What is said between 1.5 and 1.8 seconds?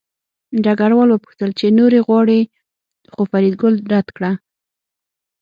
چې